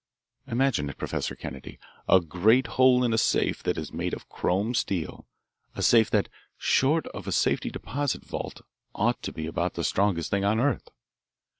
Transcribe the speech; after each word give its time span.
Imagine 0.47 0.89
it, 0.89 0.97
Professor 0.97 1.35
Kennedy, 1.35 1.77
a 2.09 2.19
great 2.19 2.65
hole 2.65 3.03
in 3.03 3.13
a 3.13 3.19
safe 3.19 3.61
that 3.61 3.77
is 3.77 3.93
made 3.93 4.15
of 4.15 4.27
chrome 4.29 4.73
steel, 4.73 5.27
a 5.75 5.83
safe 5.83 6.09
that, 6.09 6.27
short 6.57 7.05
of 7.09 7.27
a 7.27 7.31
safety 7.31 7.69
deposit 7.69 8.25
vault, 8.25 8.61
ought 8.95 9.21
to 9.21 9.31
be 9.31 9.45
about 9.45 9.75
the 9.75 9.83
strongest 9.83 10.31
thing 10.31 10.43
on 10.43 10.59
earth. 10.59 10.89